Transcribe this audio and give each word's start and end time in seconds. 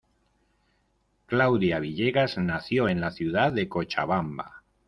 Claudia 1.27 1.77
Villegas 1.79 2.35
nació 2.39 2.89
en 2.89 3.01
la 3.01 3.11
ciudad 3.11 3.53
de 3.53 3.69
Cochabamba. 3.69 4.63